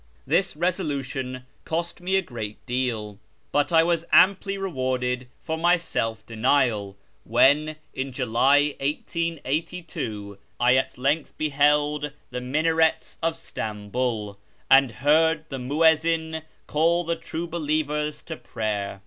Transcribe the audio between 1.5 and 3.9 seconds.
cost me a good deal, but I